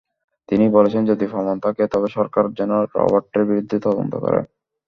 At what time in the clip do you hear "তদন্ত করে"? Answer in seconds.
3.85-4.39